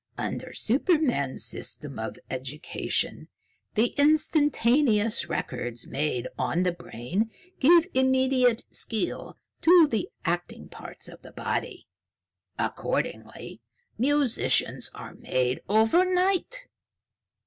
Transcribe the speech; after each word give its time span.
Under 0.17 0.51
superman's 0.51 1.45
system 1.45 1.99
of 1.99 2.17
education, 2.31 3.27
the 3.75 3.93
instantaneous 3.99 5.29
records 5.29 5.85
made 5.85 6.27
on 6.39 6.63
the 6.63 6.71
brain 6.71 7.29
give 7.59 7.85
immediate 7.93 8.63
skill 8.71 9.37
to 9.61 9.85
the 9.85 10.09
acting 10.25 10.69
parts 10.69 11.07
of 11.07 11.21
the 11.21 11.31
body. 11.31 11.87
Accordingly, 12.57 13.61
musicians 13.95 14.89
are 14.95 15.13
made 15.13 15.61
over 15.69 16.03
night." 16.03 16.65